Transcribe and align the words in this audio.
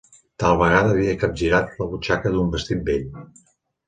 Tal 0.43 0.55
vegada 0.59 0.89
havia 0.93 1.11
capgirat 1.23 1.75
la 1.81 1.87
butxaca 1.91 2.31
d'un 2.37 2.49
vestit 2.57 2.81
vell. 2.89 3.05